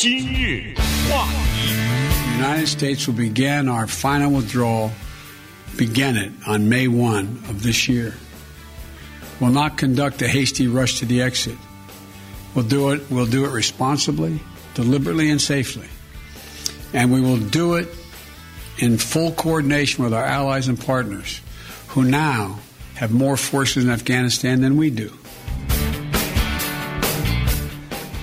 [0.00, 0.73] 今日
[1.09, 1.75] 话题。
[2.25, 4.91] The United States will begin our final withdrawal,
[5.77, 8.15] begin it on May 1 of this year.
[9.39, 11.57] We'll not conduct a hasty rush to the exit.
[12.55, 14.39] We'll do it, we'll do it responsibly,
[14.75, 15.89] deliberately, and safely.
[16.93, 17.89] And we will do it
[18.79, 21.41] in full coordination with our allies and partners
[21.89, 22.59] who now
[22.95, 25.11] have more forces in Afghanistan than we do.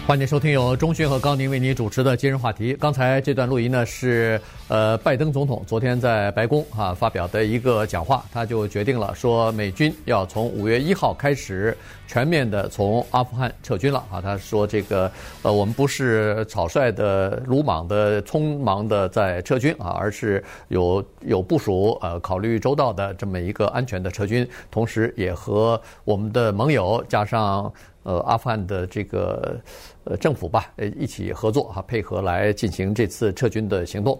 [0.09, 2.73] 欢迎收听由中讯和高宁为您主持的今日话题。
[2.81, 11.77] 刚才这段录音呢是呃拜登总统昨天在白宫啊发表的一个讲话，他就决定了说美军要从五月一号开始
[12.07, 14.19] 全面的从阿富汗撤军了啊。
[14.19, 27.71] 他说这个呃我们不是草率的、鲁莽的、匆忙的在撤军啊，而是有有部署呃考虑周到的这么一个安全的撤军，同时也和我们的盟友加上。
[28.05, 29.61] 呃，阿富汗的这个
[30.09, 34.19] 呃政府吧，呃，一起合作哈，配合来进行这次撤军的行动。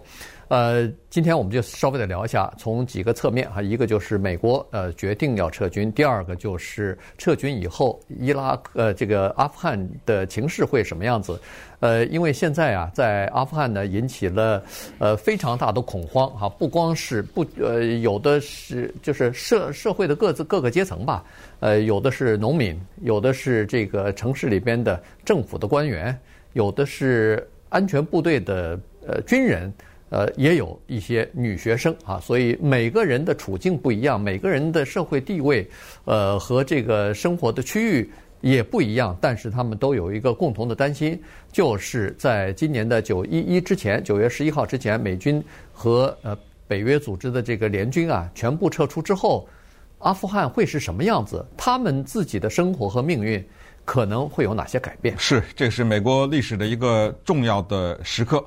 [0.49, 11.39] 呃，今天我们就稍微的聊一下，从几个侧面哈，一个就是美国呃决定要撤军，第二个就是撤军以后，伊拉呃这个阿富汗的情势会什么样子？
[11.81, 14.63] 呃，因为现在啊，在阿富汗呢引起了
[14.97, 21.23] 呃非常大的恐慌哈，不光是不呃有的是就是社社会的各自各个阶层吧，
[21.59, 26.19] 呃有的是农民，有的是这个城市里边的政府的官官员，
[26.51, 28.77] 有的是安全部队的
[29.07, 29.73] 呃军人。
[30.11, 35.69] 呃，也有一些女学生啊，所以每个人的处境不一样，每个人的社会地位，
[36.05, 38.09] 呃，和这个生活的区域
[38.41, 39.15] 也不一样。
[39.21, 41.21] 但是他们都有一个共同的担心，
[41.51, 46.35] 就是在今年的九一一之前，九月十一号之前，美军和呃
[46.67, 49.47] 北约组织的这个联军啊，全部撤出之后，
[49.99, 51.45] 阿富汗会是什么样子？
[51.55, 53.47] 他们自己的生活和命运
[53.89, 55.17] 可能会有哪些改变？
[55.17, 58.45] 是，这是美国历史的一个重要的时刻。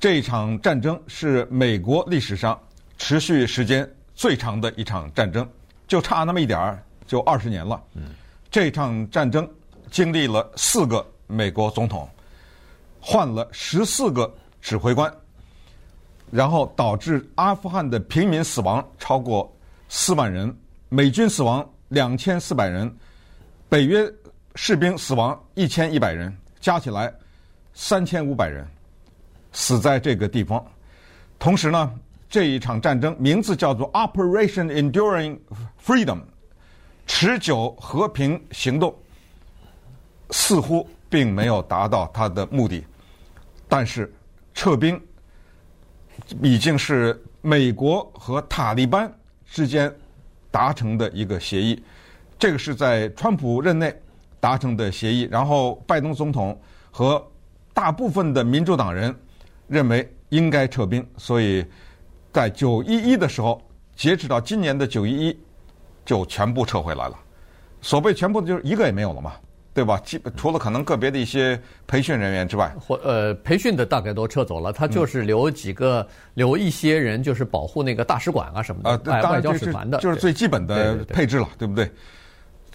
[0.00, 2.58] 这一场战争是美国历史上
[2.96, 5.46] 持续时间最长的一场战争，
[5.86, 7.82] 就差那么一点儿，就二十年了。
[8.50, 9.46] 这场战争
[9.90, 12.08] 经历了四个美国总统，
[12.98, 15.14] 换了十四个指挥官，
[16.30, 19.54] 然后导致阿富汗的平民死亡超过
[19.90, 20.56] 四万人，
[20.88, 22.90] 美军死亡两千四百人，
[23.68, 24.10] 北约
[24.54, 27.12] 士兵死亡一千一百人，加起来
[27.72, 28.66] 三千五百人。
[29.54, 30.64] 死在这个地方，
[31.38, 31.92] 同时呢，
[32.26, 35.38] 这一场战争名字叫做 Operation Enduring
[35.84, 36.20] Freedom，
[37.06, 38.96] 持久和平行动，
[40.30, 42.82] 似乎并没有达到它的目的，
[43.68, 44.10] 但是
[44.54, 44.98] 撤兵
[46.40, 49.12] 已经是美国和塔利班
[49.44, 49.94] 之间
[50.50, 51.82] 达成的一个协议，
[52.38, 53.94] 这个是在川普任内
[54.42, 56.60] 达成的协议，然后拜登总统
[56.90, 57.24] 和
[57.72, 59.14] 大部分的民主党人。
[59.68, 61.64] 认为应该撤兵，所以
[62.30, 63.62] 在九一一的时候，
[63.96, 65.40] 截止到今年的九一一，
[66.04, 67.18] 就全部撤回来了。
[67.80, 69.32] 所谓全部的，就是一个也没有了嘛，
[69.72, 69.98] 对吧？
[70.04, 74.74] 基除了可能个别的一些培训人员之外，或呃，培训的大概都撤走了。
[74.74, 81.90] 他就是留几个，嗯、留一些人，就是保护那个大使馆啊什么的，呃、外交使团的，就是最基本的配置了，对，对，对，对不对？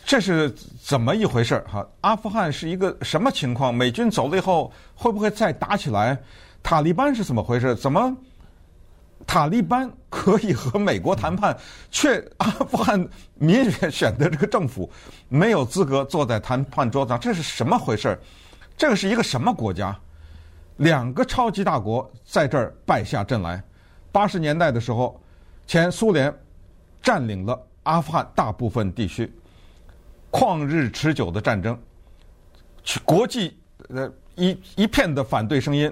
[0.07, 0.49] 这是
[0.81, 1.65] 怎么一回事儿？
[1.67, 3.75] 哈，阿富汗是一个什么情况？
[3.75, 6.17] 美军走了以后，会不会再打起来？
[6.63, 7.75] 塔利班是怎么回事？
[7.75, 8.15] 怎么
[9.25, 11.55] 塔利班可以和美国谈判，
[11.91, 14.89] 却阿富汗民选选的这个政府
[15.27, 17.19] 没有资格坐在谈判桌上？
[17.19, 18.17] 这是什么回事？
[18.77, 19.93] 这个是一个什么国家？
[20.77, 23.61] 两个超级大国在这儿败下阵来。
[24.13, 25.19] 八十年代的时候，
[25.67, 26.33] 前苏联
[27.01, 29.29] 占领了阿富汗大部分地区，
[30.37, 31.75] 旷日持久的战争，
[33.03, 33.59] 国际
[33.89, 35.91] 呃一一片的反对声音。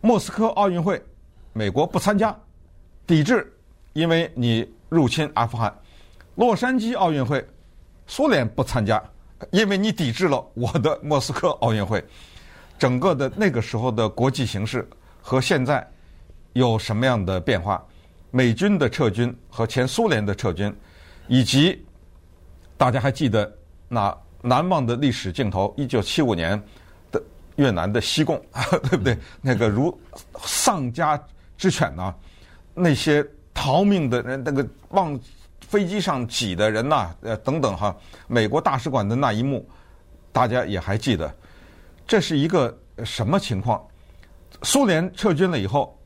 [0.00, 1.02] 莫斯科奥运会，
[1.52, 2.34] 美国不参加，
[3.06, 3.54] 抵制，
[3.92, 5.70] 因为你入侵阿富汗；
[6.36, 7.46] 洛杉矶奥运会，
[8.06, 9.02] 苏联不参加，
[9.50, 12.02] 因为你抵制了我的莫斯科奥运会。
[12.78, 14.88] 整个的那个时候的国际形势
[15.20, 15.86] 和现在
[16.54, 17.84] 有什么样的变化？
[18.30, 20.74] 美军的撤军和前苏联的撤军，
[21.28, 21.84] 以及
[22.76, 23.50] 大家还记得
[23.88, 26.60] 那难忘的历史镜头：一九七五年
[27.10, 27.22] 的。
[27.56, 28.38] 越南的西贡，
[28.90, 29.16] 对不对？
[29.40, 29.98] 那个如
[30.42, 31.18] 丧家
[31.56, 32.14] 之犬呐、
[32.74, 35.18] 那些逃命的人，那个往
[35.62, 37.96] 飞机上挤的人呐、呃，等等哈，
[38.28, 39.66] 美国大使馆的那一幕，
[40.32, 41.34] 大家也还记得。
[42.06, 43.82] 这是一个什么情况？
[44.62, 45.98] 苏联撤军了以后，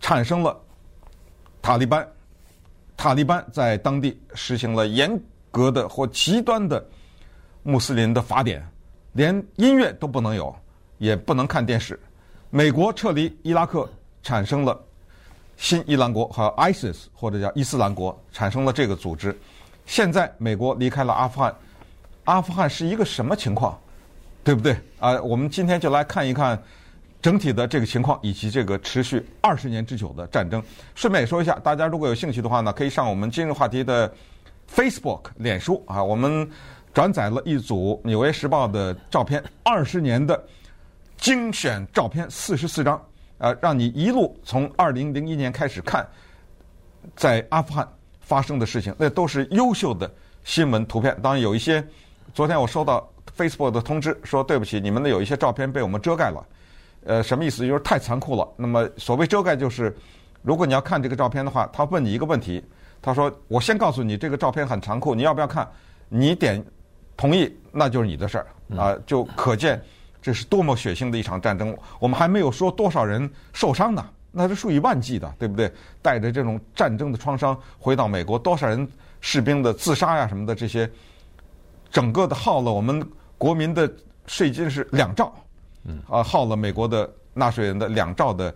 [0.00, 0.58] 产生了
[1.60, 2.08] 塔利班，
[2.96, 5.20] 塔利班在当地实行了严
[5.52, 6.84] 格的或极端的
[7.62, 8.66] 穆斯林的法典，
[9.12, 10.52] 连音乐都不能有。
[10.98, 11.98] 也不能看电视，
[12.48, 13.90] 美国撤离伊拉克，
[14.22, 14.80] 产生了
[15.56, 19.36] 新伊朗国和 ISIS 或者叫伊斯兰国，产生了这个组织。
[19.84, 21.52] 现在美国离开了阿富汗，
[22.22, 23.76] 阿富汗是一个什么情况？
[24.44, 25.20] 对不对啊？
[25.22, 26.56] 我们今天就来看一看
[27.20, 30.62] 整体的这个情况，以及这个持续二十年之久的战争。
[30.94, 34.14] 顺便也说一下，大家如果有兴趣的话呢，可以上我们今日话题的
[34.74, 36.48] Facebook 脸书啊，我们
[36.94, 40.42] 转载了一组《纽约时报》的照片，二十年的
[41.16, 43.00] 精选照片，四十四张，
[43.38, 46.06] 啊，让你一路从二零零一年开始看，
[47.14, 47.86] 在阿富汗
[48.20, 50.10] 发生的事情，那都是优秀的
[50.44, 51.16] 新闻图片。
[51.22, 51.84] 当然有一些，
[52.32, 53.08] 昨天我收到。
[53.34, 56.44] Facebook 的通知说：“对不起，你们的有一些照片被我们遮盖了。”
[57.06, 57.66] 呃，什么意思？
[57.66, 58.46] 就是太残酷了。
[58.56, 59.96] 那么，所谓遮盖就是，
[60.42, 62.62] 如果你要看这个照片的话，他问你一个问题，
[63.02, 65.68] 他说：“我先告诉你，这个照片很残酷，你要不要看？
[66.08, 66.64] 你点
[67.16, 68.46] 同意，那就是你的事儿
[68.76, 69.82] 啊。”就可见
[70.22, 71.76] 这是多么血腥的一场战争。
[71.98, 75.70] 我们还没有说多少人受伤呢，那是数以万计的，对不对？
[76.00, 78.88] 带着这种战争的创伤回到美国，多少人
[79.20, 80.88] 士兵的自杀呀什么的这些，
[81.90, 83.04] 整个的耗了我们。
[83.36, 83.92] 国民的
[84.28, 85.34] 税金是两兆，
[86.08, 88.54] 啊，耗了美国的纳税人的两兆的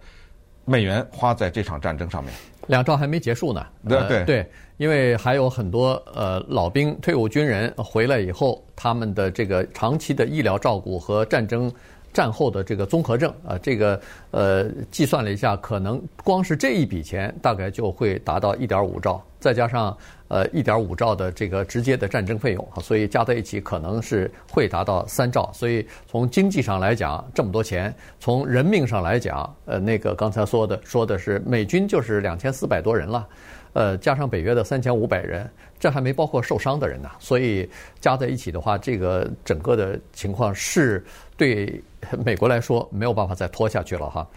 [0.65, 2.33] 美元花在这场战争上面。
[2.67, 3.67] 两兆还没结束呢。
[3.89, 11.73] 对对、呃、对，因为还有很多呃老兵、退伍军人回来以后，他们的这个长期的医疗照顾和战争
[12.17, 19.95] 战后的这个综合症啊，这个呃计算了一下，可能光是这一笔钱大概就会达到一点五兆，再加上。
[20.29, 25.49] 呃，一点五兆的这个直接的战争费用啊，所以加在一起可能是会达到三兆。
[25.55, 33.29] 所以从经济上来讲，这么多钱；从人命上来讲，呃，那个刚才说的说的是美军就是两千四百多人了，
[33.73, 35.49] 呃，加上北约的三千五百人，
[35.79, 37.09] 这还没包括受伤的人呢。
[37.21, 37.71] 所以
[38.01, 41.05] 加在一起的话，这个整个的情况是
[41.37, 41.83] 对
[42.25, 44.29] 美国来说没有办法再拖下去了哈。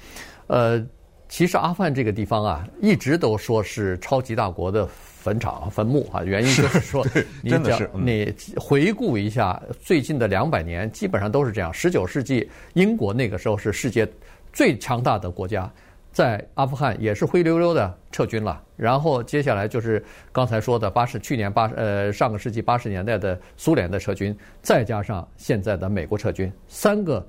[0.48, 0.86] 呃，
[1.28, 4.88] 其实阿富汗这个地方啊，一直都说是超级大国的。
[5.22, 7.06] 坟场、坟墓啊，原因就是说，
[7.44, 11.74] 你讲你回顾一下最近的两百年，基本上都是这样。
[11.74, 14.08] 十九世纪，英国那个时候是世界
[14.54, 15.70] 最强大的国家，
[16.20, 18.62] 在阿富汗也是灰溜溜的撤军了。
[18.76, 27.26] 然后接下来就是刚才说的八十去年八呃上个世纪八十年代的苏联的撤军，再加上现在的美国撤军，三个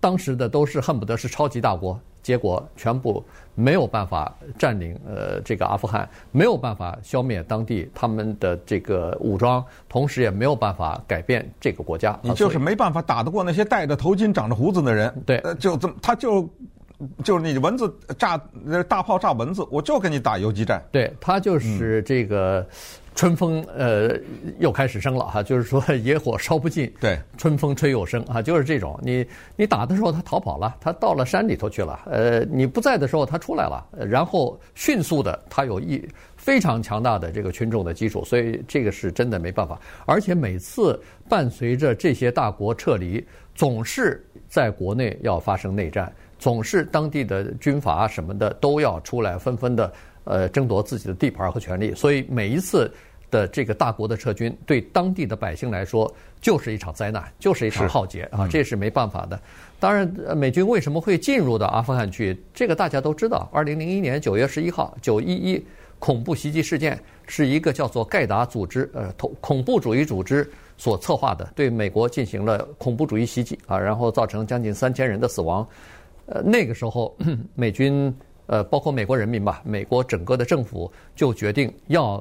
[0.00, 2.00] 当时的都是恨不得是超级大国。
[2.22, 3.22] 结果全部
[3.54, 12.18] 没有办法占领呃这个阿富汗，没有办法消灭当地他们的这个武装，同时也没有办法改变这个国家。
[12.22, 15.14] 你就是没办法打得过那些戴着头巾、长着胡子的人。
[15.26, 16.48] 对，就这么，他就
[17.24, 18.40] 就是你蚊子炸
[18.88, 20.82] 大炮炸蚊子，我就跟你打游击战。
[20.92, 22.66] 对，他就是这个。
[23.12, 24.16] 春风呃
[24.60, 28.98] 又开始生了哈，就是说 野火烧不尽，对，春风吹又生啊，就是这种。
[29.02, 29.26] 你
[29.56, 32.00] 你打的时候他逃跑了，他到了山里头去了。
[32.06, 36.02] 呃，你不在的时候他出来了，然后迅速的他有一
[36.36, 39.78] 非常强大的这个群众的基础，所以这个是真的没办法。
[40.06, 40.98] 而且每次
[41.28, 43.22] 伴随着这些大国撤离，
[43.56, 49.92] 总是在国内要发生内战，总是当地的军阀什么的都要出来纷纷的。
[50.24, 52.92] 呃，争夺自己的地盘和权利，所以每一次
[53.30, 59.40] 的这个大国的撤军，对当地的百姓来说就是一场灾难，就是一场浩劫啊，这是没办法的。
[59.80, 60.06] 当然，
[60.36, 62.38] 美军为什么会进入到阿富汗去？
[62.52, 63.48] 这个大家都知道。
[63.50, 65.66] 二零零一年九月十一号，九一一
[65.98, 75.66] 恐怖袭击事件是一个叫做盖达组织，呃，恐恐怖主义组织所策划的，对美国进行了恐怖主义袭击啊，然后造成将近三千人的死亡。
[76.30, 77.14] 呃，那个时候
[77.54, 78.12] 美军。
[78.46, 82.20] 呃，包括美国人民吧，美国整个的政府就决定要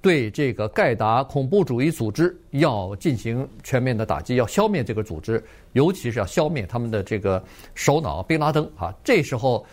[0.00, 5.44] 对这个盖达恐怖主义组织要进行全面的打击，要消灭这个组织，
[5.74, 7.44] 尤其是要消灭他们的这个
[7.74, 8.90] 首脑宾拉登啊。
[9.04, 9.66] 这时候，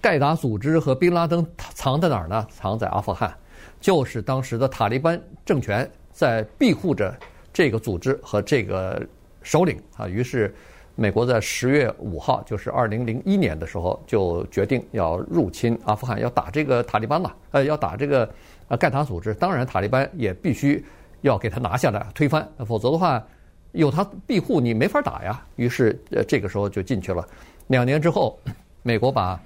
[0.00, 2.46] 盖达组织和宾拉登藏在哪儿呢？
[2.52, 3.36] 藏在阿富汗，
[3.80, 7.12] 就是当时的塔利班政权在庇护着
[7.52, 9.04] 这个组织和这个
[9.42, 10.06] 首领啊。
[10.06, 10.54] 于是。
[11.00, 17.32] 美国在十月五号，就是二零零一年的时候，就决定要入侵阿富汗，要打这个塔利班了。
[17.52, 18.28] 呃，要打这个
[18.66, 19.32] 呃盖塔组织。
[19.32, 20.84] 当然，塔利班也必须
[21.20, 23.24] 要给他拿下来，推翻，否则的话，
[23.70, 25.40] 有他庇护，你没法打呀。
[25.54, 27.24] 于是，呃，这个时候就进去了。
[27.68, 28.36] 两年之后，
[28.82, 29.40] 美国把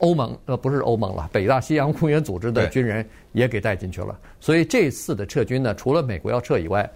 [0.00, 4.18] 欧盟，呃，不是欧盟了，北大西洋公约组织的军人也给带进去了。
[4.38, 6.86] 所以这次的撤军呢，除了美国要撤以外，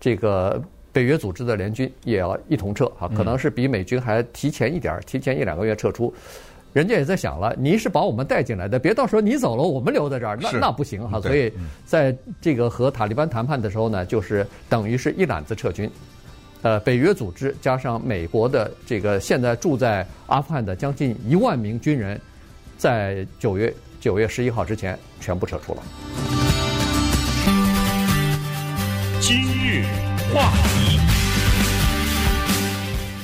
[0.00, 0.58] 这个。
[0.92, 6.12] 北约组织的联军也要一同撤啊，可能是比美军还提前一点儿，提前一两个月撤出。
[6.72, 11.20] 人家也在想了，你是把我们带进来的，别到时候你走了，我们留在这儿，那那不行哈。
[11.20, 11.52] 所以
[11.84, 15.90] 在这个和塔利班谈判的时候呢，就是等于是一揽子撤军。
[16.62, 22.18] 呃，北约组织加上美国的这个现在住在阿富汗的将近一万名军人，
[22.78, 25.82] 在九月九月十一号之前全部撤出了。
[29.20, 29.84] 今日
[30.34, 30.98] 话题，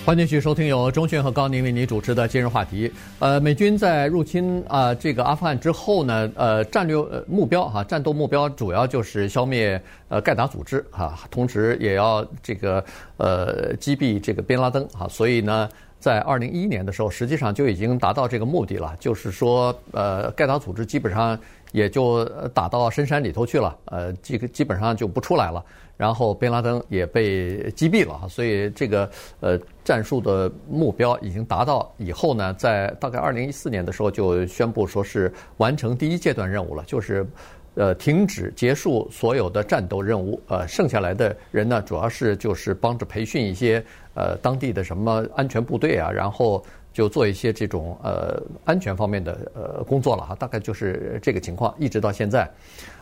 [0.04, 2.92] 欢迎继续收听由钟迅和高宁为您主持的今日话题。
[3.18, 12.84] 呃，美军在入侵啊、这个阿富汗之后呢，呃，战略目标哈，战斗目标主要就是消灭呃盖达组织哈，同时也要这个。
[13.16, 21.36] 呃，击毙这个宾拉登啊，所以呢，在二零一一年的时候，实际上就已经达到这个目的了，就是说，呃，盖达组织基本上
[21.72, 25.64] 也就打到深山里头去了，呃，这个基本上就不出来了，
[25.96, 29.10] 然后贝拉登也被击毙了，所以这个
[29.40, 37.26] 呃战术的目标已经达到以后呢，在大概二零一四年的时候就宣布说是完成第一阶段任务了，就是。
[37.74, 43.80] 呃，停止结束所有的战斗任务，呃，剩下来的人呢，主要是就是帮着培训一些
[44.14, 46.64] 呃当地的什么安全部队啊，然后
[46.98, 52.50] 就做一些这种呃安全方面的呃工作了哈，大概就是这个情况，一直到现在。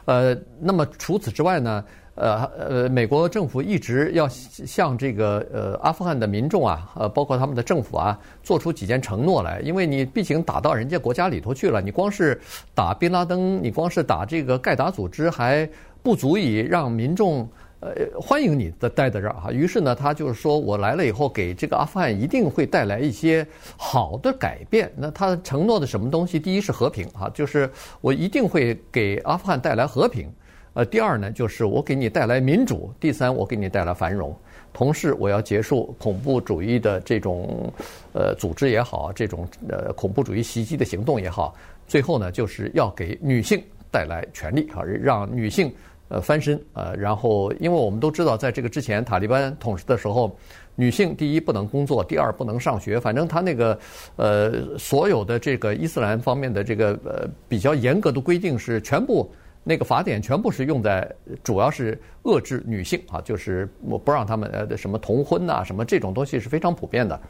[0.04, 1.82] 呃，那么除此之外呢？
[2.14, 12.38] 呃呃，美国政府一直要向这个呃阿富汗的民众啊，呃，包括他们的政府啊，做出几件承诺来，因为你毕竟打到人家国家里头去了，你光是
[12.74, 15.68] 打宾拉登，你光是打这个盖达组织还
[16.02, 17.48] 不足以让民众
[17.80, 19.52] 呃欢迎你的待在这儿哈。
[19.52, 24.90] 于是呢，他就是说我来了以后，给这个阿富汗一定会带来一些好的改变。
[24.96, 26.40] 那他承诺的什么东西？
[26.40, 30.28] 第一是和平哈，就是我一定会给阿富汗带来和平。
[30.74, 34.36] 呃，第二呢，就是我给你带来民主；第三，我给你带来繁荣。
[34.74, 37.72] 同时，我要结束恐怖主义的这种
[38.12, 41.54] 呃组织也好，这种呃恐怖主义袭击的行动也好。
[41.86, 45.72] 最后呢，就是要给女性带来权利啊，让女性
[46.08, 46.94] 呃翻身呃。
[46.96, 50.36] 然后，因为我们都知道，在这个之前塔利班统治的时候，
[50.74, 53.78] 女性第一不能工作，第二不能上学，反正他那个
[54.16, 59.30] 呃所有的这个伊斯兰方面的这个呃比较严格的规定是全部。
[59.68, 67.20] 那个法典全部是用在，主要是遏制女性啊，就是我不让他们呃什么同婚呐，什么这种东西是非常普遍的，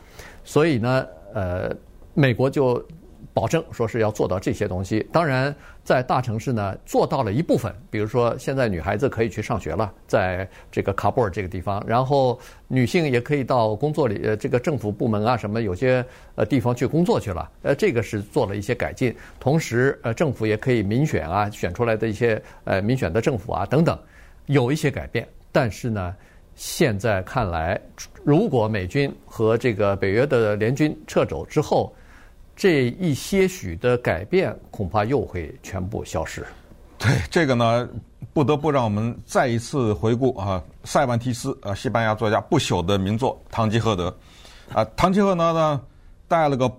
[0.44, 1.74] 所以呢，呃，
[2.12, 2.84] 美国就。
[3.36, 16.02] 保证说是要做到这些东西，当然在大城市呢做到了一部分，比如说现在女孩子可以去上学了，在这个喀布尔这个地方，然后女性也可以到工作里，呃，这个政府部门啊什么有些
[16.34, 23.98] 呃地方去工作去了，呃，这个是做了一些改进，同时呃政府也可以民选啊，选出来的一些呃民选的政府啊等等，
[24.46, 26.16] 有一些改变，但是呢，
[26.54, 27.78] 现在看来，
[28.24, 31.94] 如果美军和这个北约的联军撤走之后，
[32.56, 36.44] 这一些许的改变恐怕又会全部消失。
[36.98, 37.86] 对这个呢，
[38.32, 44.08] 不得不让我们再一次回顾啊，塞万提斯啊，西班牙作家不朽的名作《堂吉诃德》
[44.74, 45.80] 啊，堂吉诃德呢
[46.26, 46.72] 带了个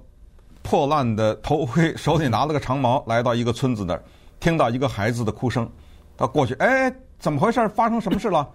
[0.64, 4.04] 破烂的头盔，手里拿了个长矛，来到一个村子那儿，
[4.40, 5.70] 听到一个孩子的哭声，
[6.18, 7.70] 他过去，哎，怎么回事？
[7.70, 8.50] 发生什么事了？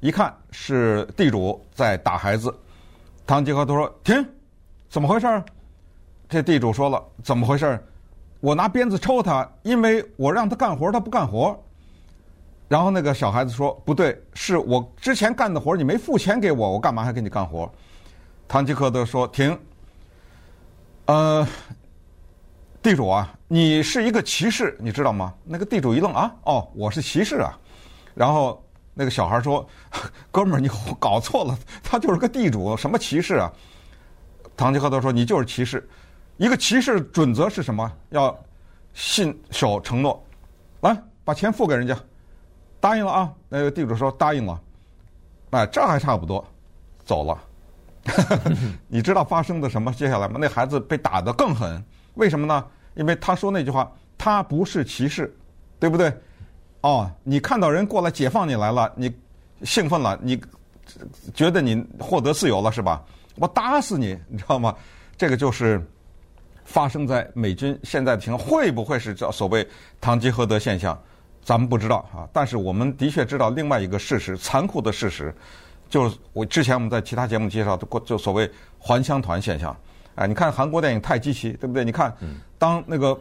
[0.00, 2.54] 一看是地主在打孩子。
[3.26, 4.22] 堂吉诃德说：“停，
[4.90, 5.26] 怎么回事？”
[6.28, 7.78] 这地主说了：“怎么回事？
[8.40, 11.58] 我拿鞭子抽他，因为我让他干活，他不干活。”
[12.68, 17.70] 然后那个小孩子说：“不对，是我之前干的活，你没付钱给我，我干嘛还给你干活？”
[18.48, 19.56] 堂吉诃德说：“停。”
[21.06, 21.46] 呃，
[22.82, 25.32] 地主啊，你是一个骑士，你知道吗？
[25.44, 27.56] 那个地主一愣啊，哦，我是骑士啊。
[28.14, 28.60] 然后
[28.94, 29.64] 那个小孩说
[30.32, 30.68] ：“哥们儿，你
[30.98, 33.52] 搞错了，他就是个地主，什么骑士啊？”
[34.56, 35.88] 堂吉诃德说：“你就是骑士。”
[36.36, 37.90] 一个骑士准则是什么？
[38.10, 38.36] 要
[38.92, 40.22] 信守承诺，
[40.80, 41.98] 来把钱付给人家，
[42.78, 43.32] 答应了啊。
[43.48, 44.60] 那个地主说答应了，
[45.50, 46.44] 哎，这还差不多，
[47.04, 47.42] 走了。
[48.86, 50.36] 你知道发生的什么接下来吗？
[50.38, 51.82] 那孩子被打得更狠，
[52.14, 52.64] 为什么呢？
[52.94, 55.34] 因为他说那句话，他不是骑士，
[55.80, 56.12] 对不对？
[56.82, 59.10] 哦，你看到人过来解放你来了，你
[59.62, 60.38] 兴奋了，你
[61.34, 63.02] 觉得你获得自由了是吧？
[63.36, 64.74] 我打死你，你知道吗？
[65.16, 65.84] 这个就是。
[66.66, 69.66] 发生在美军现在的情况会不会是叫所谓
[70.00, 71.00] “堂吉诃德现象”？
[71.42, 72.28] 咱们不知道啊。
[72.32, 75.34] 但是我们的确知道另外一个事实，残酷的事实，
[75.88, 79.74] 就是我之前我们在其他节目介绍的过，就所谓“还乡团现象”。
[80.16, 81.84] 哎，你看韩国电影《太极旗》，对不对？
[81.84, 82.14] 你看，
[82.58, 83.18] 当那个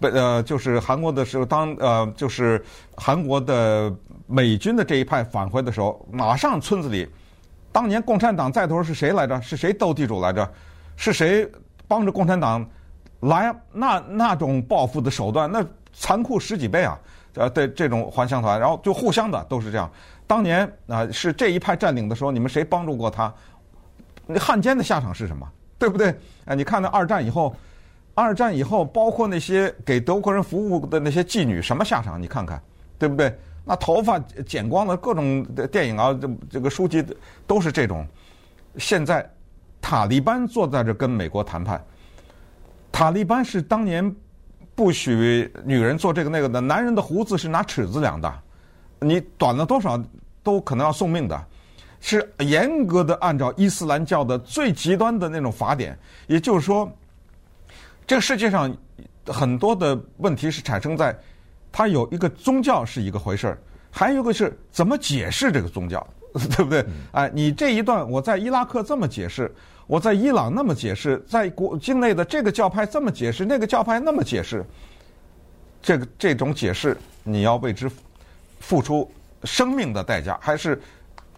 [0.00, 2.64] 呃，就是韩国的时候，当呃，就是
[2.96, 3.92] 韩国的
[4.26, 7.08] 美军的这一派返回的时候，马上村子里，
[7.72, 9.42] 当年共产党在头是谁来着？
[9.42, 10.48] 是谁斗地主来着？
[10.96, 11.50] 是谁？
[11.94, 12.68] 帮着共产党
[13.20, 16.98] 来那那种报复的手段，那残酷十几倍啊！
[17.34, 19.88] 呃，对这种还乡团，然后就互相的都是这样。
[20.26, 23.32] 当年啊是这一派占领的时候，你们谁帮助过他？
[24.26, 25.48] 那汉奸的下场是什么？
[25.78, 26.08] 对不对？
[26.46, 27.54] 啊，你看那二战以后，
[28.12, 32.20] 二战以后，包括那些给德国人服务的那些妓女，什么下场？
[32.20, 32.60] 你看看，
[32.98, 33.32] 对不对？
[33.64, 37.06] 那头发剪光了，各种电影啊，这这个书籍
[37.46, 38.04] 都是这种。
[38.78, 39.24] 现在
[39.84, 41.78] 塔利班坐在这跟美国谈判，
[42.90, 44.16] 塔利班是当年
[44.74, 48.34] 不许女人做这个那个的，男人的胡子是拿尺子量的，
[48.98, 50.02] 你短了多少
[50.42, 51.38] 都可能要送命的。
[52.00, 55.98] 是严格的按照伊斯兰教的最极端的那种法典，
[56.28, 56.90] 也就是说，
[58.06, 58.74] 这个世界上
[59.26, 61.14] 很多的问题是产生在，
[61.70, 63.58] 它有一个宗教是一个回事儿，
[63.90, 66.06] 还有一个是怎么解释这个宗教，
[66.56, 66.84] 对不对？
[67.12, 69.50] 哎，你这一段我在伊拉克这么解释，
[69.86, 74.64] 我在伊朗那么解释，在国境内的这个教派这么解释，那个教派那么解释，
[75.80, 77.90] 这个这种解释你要为之
[78.60, 79.10] 付出
[79.44, 80.80] 生命的代价，还是？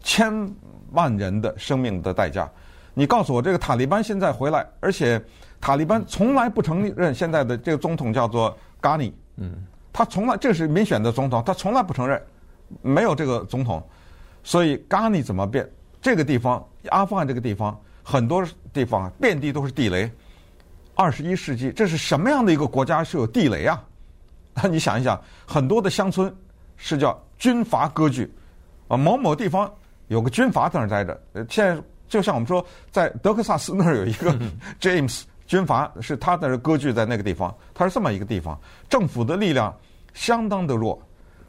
[0.09, 0.49] 千
[0.93, 2.49] 万人的生命的代价，
[2.95, 5.21] 你告诉我，这个塔利班现在回来，而且
[5.61, 9.53] 塔利班从来不承认现在的这个总统叫做嘎尼，嗯，
[9.93, 12.23] 他从来这是民选的总统，他从来不承认，
[12.83, 13.83] 没有这个总统，
[14.47, 15.69] 所以嘎尼怎么变？
[16.01, 20.09] 这个地方，阿富汗这个地方，很多地方遍地都是地雷。
[20.95, 23.83] 二十一世纪，这是什么样的一个国家是有地雷啊？
[24.55, 26.33] 那 你想一想，很多的乡村
[26.77, 28.33] 是叫军阀割据，
[28.87, 29.69] 啊，某某地方。
[30.07, 34.33] 有个军阀在那儿待着，呃，现在就像我们说，在德克萨斯那儿有一个
[34.81, 38.57] James 军阀，是他在那割据在那个地方，他是这么一个地方，
[38.89, 39.77] 政府的力量
[40.15, 41.03] 相当的弱。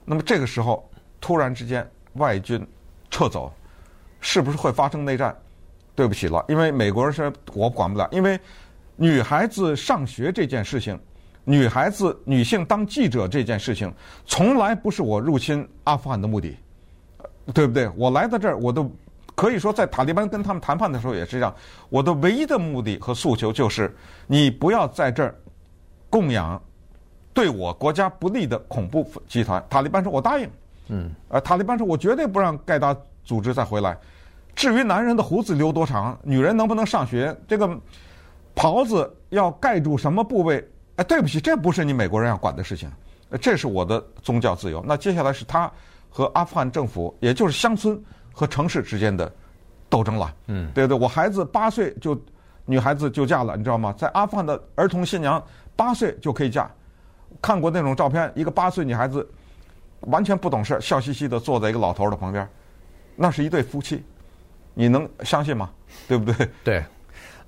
[0.03, 0.89] 那么这个时候
[1.21, 2.65] 突然之间外军
[3.17, 3.51] 撤走，
[4.21, 5.35] 是不是会发生内战？
[5.95, 8.39] 对不起了，因为美国人说我管不了，因为
[8.95, 10.99] 女孩子上学这件事情，
[11.43, 13.91] 女孩子女性当记者这件事情，
[14.27, 16.55] 从来不是我入侵阿富汗的目的。
[17.53, 17.89] 对不对？
[17.95, 18.91] 我来到这儿，我都
[19.33, 21.55] 可以说，在塔利班跟他们谈判的时候也是这样。
[21.89, 23.95] 我的唯一的目的和诉求就是，
[24.27, 25.33] 你不要在这儿
[26.09, 26.61] 供养
[27.33, 29.65] 对我国家不利的恐怖集团。
[29.69, 30.47] 塔利班说：“我答应。”
[30.89, 33.97] 嗯，呃，塔利班说：“我绝对不让盖达组织再回来。”
[34.55, 37.69] 至于男人的胡子留多长，女人能不能上学，这个
[38.55, 40.67] 袍子要盖住什么部位？
[40.95, 42.91] 哎，对不起，这不是你美国人要管的事情。
[43.41, 44.83] 这是我的宗教自由。
[44.87, 45.71] 那接下来是他。
[46.09, 48.01] 和阿富汗政府，也就是乡村
[48.33, 49.31] 和城市之间的
[49.87, 50.33] 斗争了。
[50.47, 52.19] 嗯，对对，我孩子八岁就
[52.65, 53.93] 女孩子就嫁了，你知道吗？
[53.95, 55.43] 在阿富汗的儿童新娘
[55.75, 56.67] 八岁就可以嫁。
[57.39, 59.29] 看过那种照片，一个八岁女孩子
[60.01, 62.47] 完全不懂事，笑嘻嘻的坐在一个老头的旁边，
[63.15, 64.03] 那是一对夫妻，
[64.73, 65.69] 你能相信吗？
[66.07, 66.49] 对不对？
[66.63, 66.83] 对，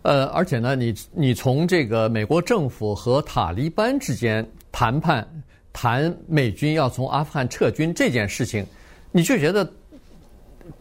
[0.02, 5.28] 呃，而且呢，你你从这个美国政府和塔利班之间谈判。
[5.72, 8.66] 谈美军要从阿富汗撤军这件事情，
[9.12, 9.72] 你就觉得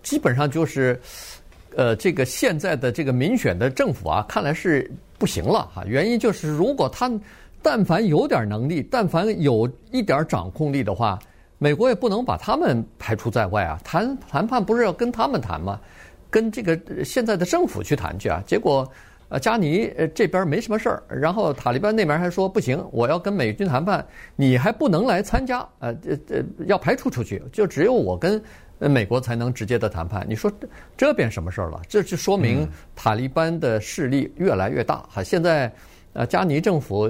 [0.02, 0.98] 基本上就是，
[1.76, 5.85] 呃，这个现在的这个民选的政府啊，看来是不行了哈。
[5.87, 7.09] 原因就是，如果他
[7.62, 11.18] 但凡有点能力，但凡有一点掌控力的话，
[11.59, 13.79] 美国也不能把他们排除在外啊。
[13.85, 15.79] 谈谈判不是要跟他们谈吗？
[16.31, 18.42] 跟这个现在的政府去谈去啊。
[18.47, 18.90] 结果。
[19.31, 24.03] 呃，加尼呃这边没什么事儿，然后塔利班那边还说不行，我要跟美军谈判，
[24.37, 28.42] 你还不能来参加，呃这这要排除出去，就只有我跟
[28.79, 30.25] 美国才能直接的谈判。
[30.27, 30.51] 你说
[30.97, 31.79] 这变什么事儿了？
[31.87, 32.66] 这就说明
[32.97, 35.05] 塔利班的势力越来越大。
[35.11, 35.71] 哈，现在
[36.18, 37.09] 呃加尼政府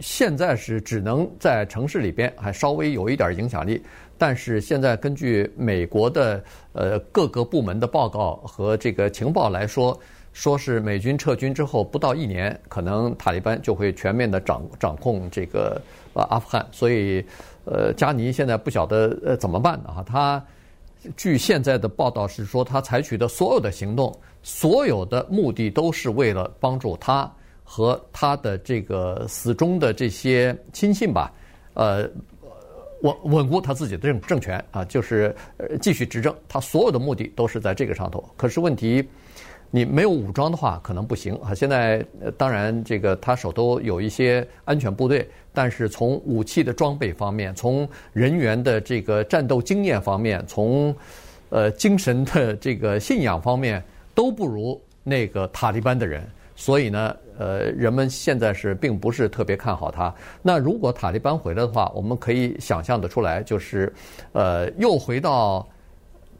[0.00, 3.82] 现在是只能在城市里边还稍微有一点影响力，
[4.16, 6.42] 但是现在根据美国的
[6.72, 9.98] 呃各个部门的报告和这个情报来说。
[10.32, 15.80] 说是美军撤军之后不到一年，可能塔利班就会全面的掌掌控这个
[16.12, 17.24] 呃阿富汗，所以
[17.64, 19.90] 呃加尼现在不晓得呃怎么办呢？
[19.90, 20.44] 哈，他
[21.16, 27.32] 据现在的报道是说，他采取的所有的行动，所有的目的都是为了帮助他
[27.66, 31.30] 和他的这个死忠的这些亲信吧，
[31.74, 32.08] 呃
[33.02, 35.36] 稳稳固他自己的政政权啊，就是
[35.82, 38.24] 继续执政，他所有的目的都是在这个上头。
[38.38, 39.06] 可是问题。
[39.68, 41.52] 你没有武装的话，可能不行啊。
[41.52, 42.02] 现在
[42.38, 50.94] 当然，这个他手头有一些安全部队，但是从武器的装备方面，从人员的这个战斗经验方面，从
[51.50, 53.82] 呃精神的这个信仰方面，
[54.14, 56.24] 都不如那个塔利班的人。
[56.54, 60.14] 所以呢，呃，人们现在是并不是特别看好他。
[60.42, 63.92] 那如果塔利班回来的话，我们可以想象得出来，就是
[64.32, 65.66] 呃，又回到。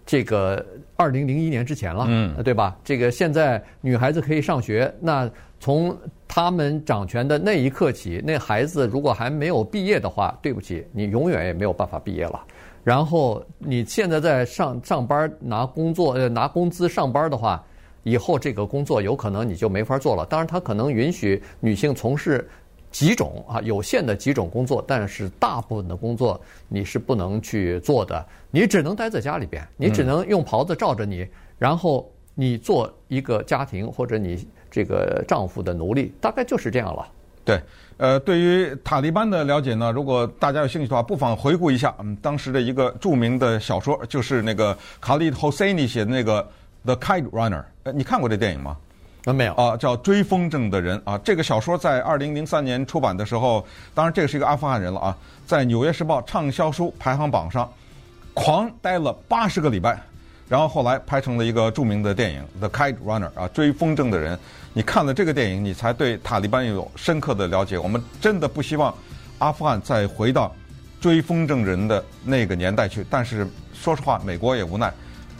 [0.09, 2.79] 这个二零零一年之前了，嗯，对吧？
[2.85, 5.29] 这个现在女孩子可以上学，那
[5.59, 12.41] 从他们掌权的那一刻起，那孩子如果还没有毕业的话，对不起，你永远也没有办法毕业了。
[12.85, 17.61] 然后你现在在上上班拿工作呃拿工资上班的话，
[18.07, 20.25] 以后这个工作有可能你就没法做了。
[20.27, 22.49] 当然，他可能允许女性从事
[22.93, 31.27] 几种啊有限的几种工作，但是大部分的工作你是不能去做的，你只能待在家里边，你只能用袍子罩着你，
[31.59, 37.05] 然后你做一个家庭或者你这个丈夫的奴隶，大概就是这样了。
[37.45, 37.61] 对，
[37.97, 46.41] 呃，对于塔利班的了解呢，如果大家有兴趣的话，不妨回顾一下，嗯，当时的一个著名的小说，就是那个卡利霍塞尼写的那个
[46.87, 47.61] 《The Kite Runner》。
[47.83, 48.77] 呃，你看过这电影吗？
[49.27, 49.53] 啊，没有。
[49.55, 57.71] 啊，叫《追风筝的人》啊，这个小说在二零零三年出版的时候，当然这个是一个阿富汗人了啊，在《纽约时报》畅销书排行榜上
[58.33, 60.01] 狂待了八十个礼拜。
[60.49, 64.39] 然后后来拍成了一个著名的电影《The Kite Runner》啊，追风筝的人。
[64.73, 67.77] 你看了这个电影，你才对塔利班有深刻的了解。
[67.77, 68.95] 我们真的不希望
[69.39, 70.55] 阿富汗再回到
[71.01, 73.05] 追风筝人的那个年代去。
[73.11, 73.45] 但是
[73.75, 74.95] 说实话，美国也无奈。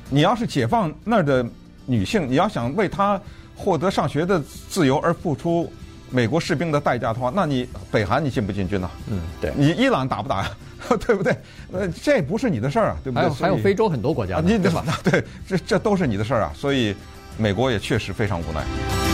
[0.09, 1.45] 你要是解放那儿的
[1.87, 3.21] 女性，你要想为她
[3.57, 5.71] 获得上学的自由而付出
[6.11, 8.91] 美国士兵的代价的话，那你北韩你进不进军呢？
[9.11, 9.53] 嗯，对。
[9.57, 10.51] 你伊朗打不打呀？
[11.05, 11.37] 对不对？
[11.73, 13.23] 呃，这不是你的事儿啊，对不对？
[13.23, 14.85] 还有还有非洲很多国家，你对吧？
[15.03, 16.95] 对，这这都是你的事儿啊，所以
[17.37, 19.06] 美国也确实非常无奈。